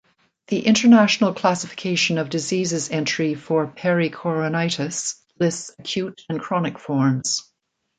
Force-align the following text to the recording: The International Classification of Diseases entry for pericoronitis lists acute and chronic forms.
The 0.47 0.65
International 0.65 1.31
Classification 1.31 2.17
of 2.17 2.31
Diseases 2.31 2.89
entry 2.89 3.35
for 3.35 3.67
pericoronitis 3.67 5.21
lists 5.37 5.75
acute 5.77 6.23
and 6.27 6.39
chronic 6.41 6.79
forms. 6.79 7.47